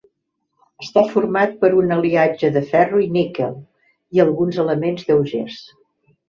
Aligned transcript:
Està 0.85 1.01
format 1.09 1.51
per 1.63 1.69
un 1.81 1.93
aliatge 1.95 2.49
de 2.55 2.63
ferro 2.71 3.03
i 3.03 3.11
níquel 3.19 3.53
i 4.19 4.23
alguns 4.25 4.59
elements 4.65 5.07
lleugers. 5.13 5.61